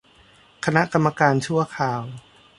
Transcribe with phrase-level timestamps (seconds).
[0.65, 2.01] คณะกรรมการชั่วคราว